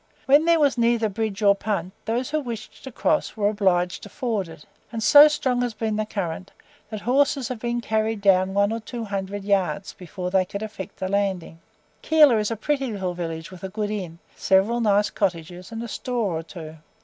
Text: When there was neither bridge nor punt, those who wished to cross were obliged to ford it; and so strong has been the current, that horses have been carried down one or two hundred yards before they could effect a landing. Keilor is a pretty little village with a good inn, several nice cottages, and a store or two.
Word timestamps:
When 0.25 0.45
there 0.45 0.59
was 0.59 0.79
neither 0.79 1.09
bridge 1.09 1.43
nor 1.43 1.53
punt, 1.53 1.93
those 2.05 2.31
who 2.31 2.39
wished 2.39 2.83
to 2.85 2.91
cross 2.91 3.37
were 3.37 3.49
obliged 3.49 4.01
to 4.01 4.09
ford 4.09 4.47
it; 4.49 4.65
and 4.91 5.03
so 5.03 5.27
strong 5.27 5.61
has 5.61 5.75
been 5.75 5.95
the 5.95 6.07
current, 6.07 6.49
that 6.89 7.01
horses 7.01 7.49
have 7.49 7.59
been 7.59 7.81
carried 7.81 8.19
down 8.19 8.55
one 8.55 8.71
or 8.71 8.79
two 8.79 9.03
hundred 9.05 9.43
yards 9.43 9.93
before 9.93 10.31
they 10.31 10.43
could 10.43 10.63
effect 10.63 11.03
a 11.03 11.07
landing. 11.07 11.59
Keilor 12.01 12.39
is 12.39 12.49
a 12.49 12.55
pretty 12.55 12.87
little 12.91 13.13
village 13.13 13.51
with 13.51 13.63
a 13.63 13.69
good 13.69 13.91
inn, 13.91 14.17
several 14.35 14.81
nice 14.81 15.11
cottages, 15.11 15.71
and 15.71 15.83
a 15.83 15.87
store 15.87 16.39
or 16.39 16.41
two. 16.41 16.77